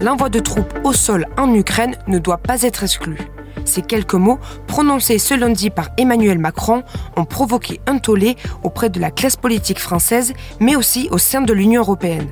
l'envoi 0.00 0.28
de 0.28 0.40
troupes 0.40 0.74
au 0.84 0.92
sol 0.92 1.26
en 1.36 1.54
Ukraine 1.54 1.96
ne 2.06 2.18
doit 2.18 2.38
pas 2.38 2.62
être 2.62 2.82
exclu. 2.82 3.16
Ces 3.64 3.82
quelques 3.82 4.14
mots, 4.14 4.38
prononcés 4.66 5.18
ce 5.18 5.34
lundi 5.34 5.70
par 5.70 5.90
Emmanuel 5.96 6.38
Macron, 6.38 6.82
ont 7.16 7.24
provoqué 7.24 7.80
un 7.86 7.98
tollé 7.98 8.36
auprès 8.62 8.90
de 8.90 9.00
la 9.00 9.10
classe 9.10 9.36
politique 9.36 9.78
française, 9.78 10.32
mais 10.60 10.76
aussi 10.76 11.08
au 11.10 11.18
sein 11.18 11.40
de 11.42 11.52
l'Union 11.52 11.82
européenne. 11.82 12.28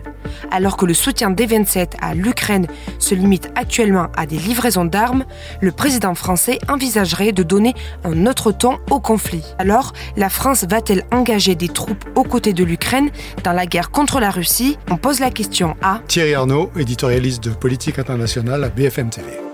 Alors 0.50 0.76
que 0.76 0.86
le 0.86 0.94
soutien 0.94 1.30
des 1.30 1.46
27 1.46 1.96
à 2.00 2.14
l'Ukraine 2.14 2.66
se 2.98 3.14
limite 3.14 3.50
actuellement 3.54 4.08
à 4.16 4.26
des 4.26 4.36
livraisons 4.36 4.84
d'armes, 4.84 5.24
le 5.60 5.72
président 5.72 6.14
français 6.14 6.58
envisagerait 6.68 7.32
de 7.32 7.42
donner 7.42 7.74
un 8.04 8.26
autre 8.26 8.52
ton 8.52 8.78
au 8.90 9.00
conflit. 9.00 9.42
Alors, 9.58 9.92
la 10.16 10.28
France 10.28 10.64
va-t-elle 10.68 11.04
engager 11.12 11.54
des 11.54 11.68
troupes 11.68 12.04
aux 12.14 12.24
côtés 12.24 12.52
de 12.52 12.64
l'Ukraine 12.64 13.10
dans 13.44 13.52
la 13.52 13.66
guerre 13.66 13.90
contre 13.90 14.20
la 14.20 14.30
Russie? 14.30 14.78
On 14.90 14.96
pose 14.96 15.20
la 15.20 15.30
question 15.30 15.76
à 15.82 16.00
Thierry 16.06 16.34
Arnaud, 16.34 16.70
éditorialiste 16.76 17.42
de 17.42 17.50
politique 17.50 17.98
internationale 17.98 18.64
à 18.64 18.68
BFM 18.68 19.10
TV. 19.10 19.47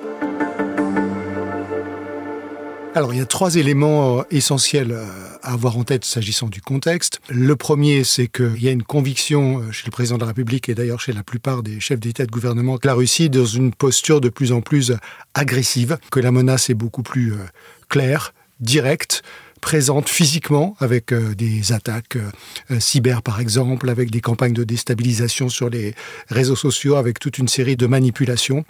Alors, 2.97 3.13
il 3.13 3.19
y 3.19 3.21
a 3.21 3.27
trois 3.27 3.57
éléments 3.57 4.21
euh, 4.21 4.23
essentiels 4.31 4.93
euh, 4.93 5.05
à 5.43 5.55
avoir 5.55 5.77
en 5.77 5.83
tête 5.83 6.05
s'agissant 6.05 6.47
du 6.47 6.61
contexte. 6.61 7.19
Le 7.29 7.57
premier, 7.57 8.05
c'est 8.05 8.29
qu'il 8.29 8.63
y 8.63 8.69
a 8.69 8.71
une 8.71 8.85
conviction 8.85 9.59
euh, 9.59 9.73
chez 9.73 9.83
le 9.87 9.91
président 9.91 10.15
de 10.15 10.21
la 10.21 10.29
République 10.29 10.69
et 10.69 10.77
d'ailleurs 10.77 11.01
chez 11.01 11.13
la 11.13 11.25
plupart 11.25 11.65
des 11.65 11.81
chefs 11.81 11.99
d'État 11.99 12.23
et 12.23 12.27
de 12.27 12.31
gouvernement 12.31 12.79
que 12.79 12.87
la 12.87 12.95
Russie 12.95 13.25
est 13.25 13.29
dans 13.31 13.45
une 13.45 13.73
posture 13.73 14.21
de 14.21 14.29
plus 14.29 14.53
en 14.53 14.61
plus 14.61 14.93
agressive, 15.35 15.99
que 16.13 16.21
la 16.21 16.31
menace 16.31 16.71
est 16.71 16.75
beaucoup 16.75 17.03
plus 17.03 17.35
claire, 17.89 18.33
directe, 18.61 19.25
présente 19.61 20.09
physiquement 20.09 20.77
avec 20.79 21.13
des 21.13 21.73
attaques 21.73 22.17
cyber 22.79 23.23
par 23.23 23.41
exemple, 23.41 23.91
avec 23.91 24.13
des 24.13 24.21
campagnes 24.21 24.53
de 24.53 24.63
déstabilisation 24.63 25.49
sur 25.49 25.69
les 25.69 25.95
réseaux 26.29 26.55
sociaux, 26.55 26.95
avec 26.95 27.19
toute 27.19 27.39
une 27.39 27.49
série 27.49 27.77
de 27.77 27.87
manipulations. 27.89 28.65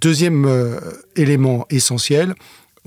Deuxième 0.00 0.80
élément 1.16 1.66
essentiel, 1.70 2.34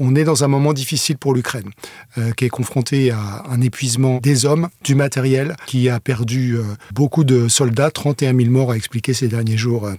on 0.02 0.16
est 0.16 0.24
dans 0.24 0.44
un 0.44 0.48
moment 0.48 0.74
difficile 0.74 1.18
pour 1.18 1.36
l'Ukraine, 1.36 1.70
euh, 2.18 2.32
qui 2.32 2.46
est 2.46 2.50
confrontée 2.50 3.12
à 3.12 3.44
un 3.50 3.62
épuisement 3.62 4.18
des 4.18 4.46
hommes, 4.46 4.68
du 4.84 4.96
matériel, 4.96 5.56
qui 5.68 5.90
a 5.90 6.00
perdu 6.00 6.58
euh, 6.58 6.64
beaucoup 6.92 7.24
de 7.24 7.48
soldats, 7.48 7.92
31 7.92 8.36
000 8.36 8.50
morts, 8.50 8.72
a 8.72 8.76
expliqué 8.76 9.14
ces 9.14 9.28
derniers 9.28 9.58
jours 9.58 9.86
euh, 9.86 9.94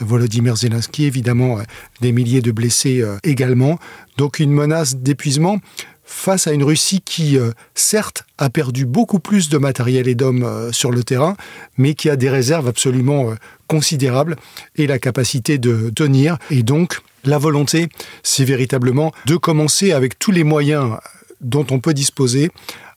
Volodymyr 0.00 0.56
Zelensky, 0.56 1.04
évidemment 1.04 1.58
des 2.00 2.10
milliers 2.10 2.42
de 2.42 2.50
blessés 2.50 3.04
également. 3.22 3.78
Donc 4.16 4.40
une 4.40 4.50
menace 4.50 4.96
d'épuisement 4.96 5.58
face 6.02 6.48
à 6.48 6.52
une 6.52 6.64
Russie 6.64 7.00
qui, 7.00 7.38
certes, 7.74 8.24
a 8.38 8.50
perdu 8.50 8.86
beaucoup 8.86 9.20
plus 9.20 9.48
de 9.48 9.56
matériel 9.56 10.08
et 10.08 10.16
d'hommes 10.16 10.72
sur 10.72 10.90
le 10.90 11.04
terrain, 11.04 11.36
mais 11.78 11.94
qui 11.94 12.10
a 12.10 12.16
des 12.16 12.28
réserves 12.28 12.66
absolument 12.66 13.34
considérables 13.68 14.34
et 14.74 14.88
la 14.88 14.98
capacité 14.98 15.58
de 15.58 15.90
tenir. 15.90 16.38
Et 16.50 16.64
donc, 16.64 17.00
la 17.26 17.38
volonté, 17.38 17.88
c'est 18.22 18.44
véritablement 18.44 19.12
de 19.26 19.36
commencer 19.36 19.92
avec 19.92 20.18
tous 20.18 20.30
les 20.30 20.44
moyens 20.44 20.96
dont 21.40 21.66
on 21.70 21.80
peut 21.80 21.94
disposer 21.94 22.50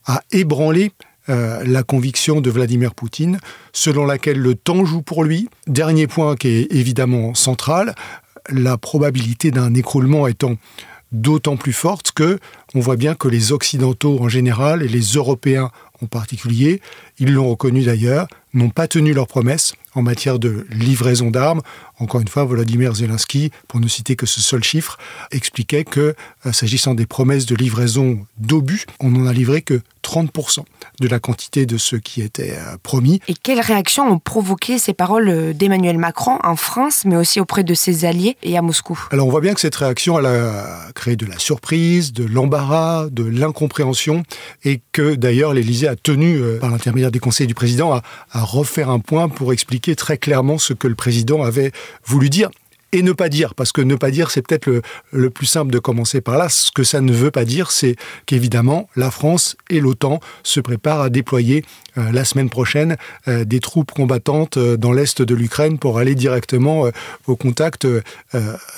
à 0.06 0.22
ébranler 0.30 0.92
euh, 1.28 1.62
la 1.66 1.82
conviction 1.82 2.40
de 2.40 2.50
Vladimir 2.50 2.94
Poutine, 2.94 3.38
selon 3.72 4.06
laquelle 4.06 4.38
le 4.38 4.54
temps 4.54 4.84
joue 4.86 5.02
pour 5.02 5.24
lui. 5.24 5.48
Dernier 5.66 6.06
point 6.06 6.36
qui 6.36 6.48
est 6.48 6.72
évidemment 6.72 7.34
central, 7.34 7.94
la 8.48 8.78
probabilité 8.78 9.50
d'un 9.50 9.74
écroulement 9.74 10.26
étant 10.26 10.56
d'autant 11.12 11.56
plus 11.56 11.72
forte 11.72 12.12
que 12.12 12.38
on 12.74 12.80
voit 12.80 12.96
bien 12.96 13.14
que 13.14 13.28
les 13.28 13.52
Occidentaux 13.52 14.18
en 14.20 14.28
général 14.28 14.82
et 14.82 14.88
les 14.88 15.00
Européens 15.00 15.70
en 16.02 16.06
particulier, 16.06 16.80
ils 17.18 17.32
l'ont 17.32 17.48
reconnu 17.48 17.82
d'ailleurs, 17.82 18.28
n'ont 18.54 18.70
pas 18.70 18.88
tenu 18.88 19.12
leurs 19.12 19.26
promesses 19.26 19.74
en 19.94 20.02
matière 20.02 20.38
de 20.38 20.66
livraison 20.70 21.30
d'armes. 21.30 21.60
Encore 21.98 22.20
une 22.20 22.28
fois, 22.28 22.44
Volodymyr 22.44 22.94
Zelensky, 22.94 23.50
pour 23.66 23.80
ne 23.80 23.88
citer 23.88 24.16
que 24.16 24.26
ce 24.26 24.40
seul 24.40 24.62
chiffre, 24.62 24.98
expliquait 25.30 25.84
que, 25.84 26.14
euh, 26.46 26.52
s'agissant 26.52 26.94
des 26.94 27.06
promesses 27.06 27.46
de 27.46 27.56
livraison 27.56 28.26
d'obus, 28.38 28.84
on 29.00 29.10
n'en 29.10 29.26
a 29.26 29.32
livré 29.32 29.62
que 29.62 29.80
30% 30.08 30.64
de 31.00 31.08
la 31.08 31.18
quantité 31.18 31.66
de 31.66 31.76
ce 31.76 31.96
qui 31.96 32.22
était 32.22 32.52
euh, 32.52 32.76
promis. 32.82 33.20
Et 33.28 33.34
quelles 33.34 33.60
réactions 33.60 34.10
ont 34.10 34.18
provoqué 34.18 34.78
ces 34.78 34.94
paroles 34.94 35.28
euh, 35.28 35.52
d'Emmanuel 35.52 35.98
Macron 35.98 36.38
en 36.42 36.56
France, 36.56 37.02
mais 37.04 37.16
aussi 37.16 37.40
auprès 37.40 37.62
de 37.62 37.74
ses 37.74 38.06
alliés 38.06 38.36
et 38.42 38.56
à 38.56 38.62
Moscou? 38.62 38.98
Alors 39.10 39.26
on 39.26 39.30
voit 39.30 39.42
bien 39.42 39.52
que 39.52 39.60
cette 39.60 39.76
réaction, 39.76 40.18
elle 40.18 40.26
a 40.26 40.88
créé 40.94 41.16
de 41.16 41.26
la 41.26 41.38
surprise, 41.38 42.12
de 42.12 42.24
l'embarras, 42.24 43.08
de 43.10 43.24
l'incompréhension, 43.24 44.22
et 44.64 44.80
que 44.92 45.14
d'ailleurs 45.14 45.52
l'Élysée 45.52 45.88
a 45.88 45.96
tenu, 45.96 46.40
par 46.60 46.70
l'intermédiaire 46.70 47.10
des 47.10 47.18
conseils 47.18 47.46
du 47.46 47.54
président, 47.54 47.92
à, 47.92 48.02
à 48.30 48.42
refaire 48.42 48.88
un 48.88 49.00
point 49.00 49.28
pour 49.28 49.52
expliquer 49.52 49.94
très 49.94 50.16
clairement 50.18 50.58
ce 50.58 50.72
que 50.72 50.88
le 50.88 50.94
président 50.94 51.42
avait 51.42 51.72
voulu 52.04 52.30
dire 52.30 52.50
et 52.92 53.02
ne 53.02 53.12
pas 53.12 53.28
dire, 53.28 53.54
parce 53.54 53.72
que 53.72 53.80
ne 53.80 53.96
pas 53.96 54.10
dire, 54.10 54.30
c'est 54.30 54.42
peut-être 54.42 54.70
le, 55.12 55.30
plus 55.30 55.46
simple 55.46 55.70
de 55.70 55.78
commencer 55.78 56.20
par 56.20 56.38
là. 56.38 56.48
Ce 56.48 56.70
que 56.70 56.84
ça 56.84 57.00
ne 57.00 57.12
veut 57.12 57.30
pas 57.30 57.44
dire, 57.44 57.70
c'est 57.70 57.96
qu'évidemment, 58.26 58.88
la 58.96 59.10
France 59.10 59.56
et 59.68 59.80
l'OTAN 59.80 60.20
se 60.42 60.60
préparent 60.60 61.02
à 61.02 61.10
déployer 61.10 61.64
euh, 61.98 62.12
la 62.12 62.24
semaine 62.24 62.48
prochaine 62.48 62.96
euh, 63.26 63.44
des 63.44 63.60
troupes 63.60 63.92
combattantes 63.92 64.56
euh, 64.56 64.76
dans 64.76 64.92
l'est 64.92 65.20
de 65.20 65.34
l'Ukraine 65.34 65.78
pour 65.78 65.98
aller 65.98 66.14
directement 66.14 66.90
au 67.26 67.36
contact 67.36 67.86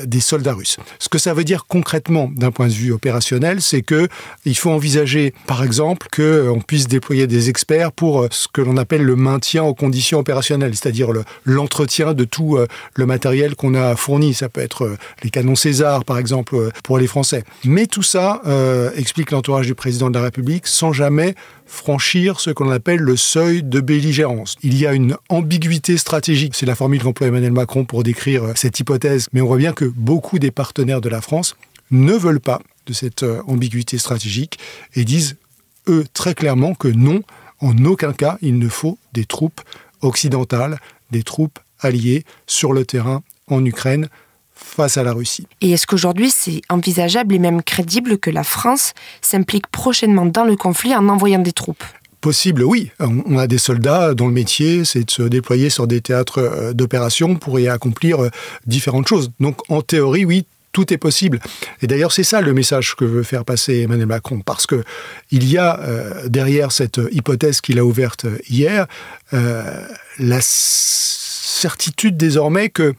des 0.05 0.21
soldats 0.21 0.55
russes. 0.55 0.77
Ce 0.99 1.09
que 1.09 1.19
ça 1.19 1.35
veut 1.35 1.45
dire 1.45 1.67
concrètement 1.67 2.31
d'un 2.35 2.51
point 2.51 2.67
de 2.67 2.73
vue 2.73 2.93
opérationnel, 2.93 3.61
c'est 3.61 3.83
que 3.83 4.09
il 4.45 4.57
faut 4.57 4.71
envisager, 4.71 5.35
par 5.47 5.63
exemple, 5.63 6.09
qu'on 6.15 6.61
puisse 6.61 6.89
déployer 6.89 7.27
des 7.27 7.49
experts 7.49 7.93
pour 7.93 8.27
ce 8.31 8.49
que 8.49 8.61
l'on 8.61 8.77
appelle 8.77 9.03
le 9.03 9.17
maintien 9.17 9.63
en 9.63 9.75
conditions 9.75 10.19
opérationnelles, 10.19 10.75
c'est-à-dire 10.75 11.09
l'entretien 11.45 12.15
de 12.15 12.25
tout 12.25 12.59
le 12.95 13.07
matériel 13.07 13.55
qu'on 13.55 13.75
a 13.75 13.97
fourni. 14.01 14.35
Ça 14.35 14.49
peut 14.49 14.61
être 14.61 14.97
les 15.23 15.31
canons 15.31 15.55
César, 15.55 16.05
par 16.05 16.19
exemple, 16.19 16.71
pour 16.83 16.99
les 16.99 17.07
Français. 17.07 17.45
Mais 17.65 17.87
tout 17.87 18.03
ça, 18.03 18.43
explique 18.97 19.31
l'entourage 19.31 19.67
du 19.67 19.75
président 19.75 20.11
de 20.11 20.15
la 20.15 20.25
République, 20.25 20.67
sans 20.67 20.93
jamais 20.93 21.35
franchir 21.71 22.41
ce 22.41 22.51
qu'on 22.51 22.71
appelle 22.71 23.01
le 23.01 23.17
seuil 23.17 23.63
de 23.63 23.81
belligérance. 23.81 24.57
Il 24.63 24.77
y 24.77 24.87
a 24.87 24.93
une 24.93 25.17
ambiguïté 25.29 25.97
stratégique, 25.97 26.55
c'est 26.57 26.67
la 26.67 26.75
formule 26.75 27.03
qu'emploie 27.03 27.29
Emmanuel 27.29 27.53
Macron 27.53 27.85
pour 27.85 28.03
décrire 28.03 28.45
euh, 28.45 28.53
cette 28.57 28.81
hypothèse, 28.81 29.29
mais 29.33 29.41
on 29.41 29.47
voit 29.47 29.57
bien 29.57 29.73
que 29.73 29.85
beaucoup 29.85 30.39
des 30.39 30.51
partenaires 30.51 31.01
de 31.01 31.09
la 31.09 31.21
France 31.21 31.57
ne 31.93 32.13
veulent 32.13 32.41
pas 32.41 32.61
de 32.87 32.93
cette 32.93 33.23
euh, 33.23 33.41
ambiguïté 33.47 33.99
stratégique 33.99 34.59
et 34.95 35.05
disent, 35.05 35.37
eux, 35.89 36.05
très 36.13 36.35
clairement 36.35 36.75
que 36.75 36.89
non, 36.89 37.23
en 37.61 37.85
aucun 37.85 38.13
cas, 38.13 38.37
il 38.43 38.59
ne 38.59 38.69
faut 38.69 38.99
des 39.13 39.25
troupes 39.25 39.61
occidentales, 40.03 40.79
des 41.13 41.23
troupes 41.23 41.59
alliées 41.79 42.25
sur 42.47 42.73
le 42.73 42.85
terrain 42.85 43.23
en 43.51 43.65
Ukraine 43.65 44.09
face 44.55 44.97
à 44.99 45.03
la 45.03 45.13
Russie. 45.13 45.47
Et 45.61 45.73
est-ce 45.73 45.87
qu'aujourd'hui 45.87 46.31
c'est 46.31 46.61
envisageable 46.69 47.35
et 47.35 47.39
même 47.39 47.63
crédible 47.63 48.19
que 48.19 48.31
la 48.31 48.45
France 48.45 48.93
s'implique 49.23 49.67
prochainement 49.69 50.27
dans 50.27 50.45
le 50.45 50.57
conflit 50.57 50.95
en 50.95 51.09
envoyant 51.09 51.41
des 51.41 51.53
troupes? 51.53 51.85
Possible, 52.21 52.65
oui. 52.65 52.91
On 53.01 53.39
a 53.39 53.47
des 53.47 53.57
soldats 53.57 54.13
dont 54.13 54.29
le 54.29 54.35
métier, 54.35 54.85
c'est 54.85 55.05
de 55.05 55.11
se 55.11 55.23
déployer 55.23 55.71
sur 55.71 55.87
des 55.87 56.03
théâtres 56.03 56.39
euh, 56.39 56.73
d'opération 56.75 57.37
pour 57.37 57.59
y 57.59 57.67
accomplir 57.67 58.23
euh, 58.23 58.31
différentes 58.67 59.09
choses. 59.09 59.31
Donc, 59.41 59.59
en 59.71 59.81
théorie, 59.81 60.27
oui, 60.27 60.45
tout 60.73 60.93
est 60.93 60.99
possible. 60.99 61.41
Et 61.81 61.87
d'ailleurs, 61.87 62.13
c'est 62.13 62.23
ça 62.23 62.43
le 62.43 62.53
message 62.53 62.95
que 62.95 63.07
veut 63.07 63.23
faire 63.23 63.47
passer 63.47 63.81
Emmanuel 63.81 64.07
Macron, 64.07 64.41
parce 64.41 64.67
que 64.67 64.85
il 65.31 65.51
y 65.51 65.57
a 65.57 65.81
euh, 65.81 66.29
derrière 66.29 66.73
cette 66.73 67.01
hypothèse 67.11 67.63
qu'il 67.63 67.79
a 67.79 67.87
ouverte 67.87 68.27
hier 68.51 68.87
la 69.33 70.41
certitude 70.43 72.19
désormais 72.19 72.69
que 72.69 72.95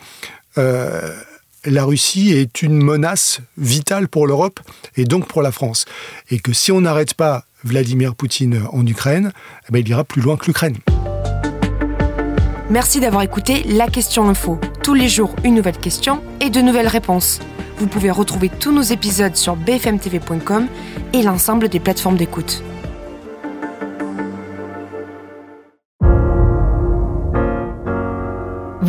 la 0.57 1.83
Russie 1.83 2.31
est 2.31 2.61
une 2.61 2.81
menace 2.81 3.39
vitale 3.57 4.07
pour 4.07 4.27
l'Europe 4.27 4.59
et 4.97 5.05
donc 5.05 5.27
pour 5.27 5.41
la 5.41 5.51
France. 5.51 5.85
Et 6.29 6.39
que 6.39 6.53
si 6.53 6.71
on 6.71 6.81
n'arrête 6.81 7.13
pas 7.13 7.45
Vladimir 7.63 8.15
Poutine 8.15 8.63
en 8.71 8.85
Ukraine, 8.85 9.31
eh 9.67 9.71
ben, 9.71 9.79
il 9.79 9.89
ira 9.89 10.03
plus 10.03 10.21
loin 10.21 10.37
que 10.37 10.45
l'Ukraine. 10.45 10.77
Merci 12.69 13.01
d'avoir 13.01 13.21
écouté 13.21 13.63
La 13.65 13.87
Question 13.87 14.29
Info. 14.29 14.57
Tous 14.81 14.93
les 14.93 15.09
jours, 15.09 15.35
une 15.43 15.55
nouvelle 15.55 15.77
question 15.77 16.23
et 16.39 16.49
de 16.49 16.61
nouvelles 16.61 16.87
réponses. 16.87 17.39
Vous 17.77 17.87
pouvez 17.87 18.11
retrouver 18.11 18.49
tous 18.49 18.71
nos 18.71 18.81
épisodes 18.81 19.35
sur 19.35 19.55
bfmtv.com 19.55 20.67
et 21.13 21.21
l'ensemble 21.21 21.67
des 21.67 21.79
plateformes 21.79 22.15
d'écoute. 22.15 22.63